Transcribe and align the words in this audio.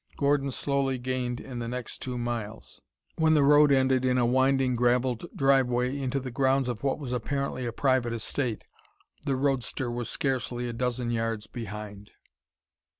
Gordon 0.17 0.49
slowly 0.49 0.97
gained 0.97 1.39
in 1.39 1.59
the 1.59 1.67
next 1.67 1.99
two 1.99 2.17
miles. 2.17 2.81
When 3.19 3.35
the 3.35 3.43
road 3.43 3.71
ended 3.71 4.03
in 4.03 4.17
a 4.17 4.25
winding 4.25 4.73
gravelled 4.73 5.27
driveway 5.35 5.95
into 5.95 6.19
the 6.19 6.31
grounds 6.31 6.67
of 6.67 6.81
what 6.81 6.97
was 6.97 7.13
apparently 7.13 7.67
a 7.67 7.71
private 7.71 8.11
estate, 8.13 8.63
the 9.25 9.35
roadster 9.35 9.91
was 9.91 10.09
scarcely 10.09 10.67
a 10.67 10.73
dozen 10.73 11.11
yards 11.11 11.45
behind. 11.45 12.13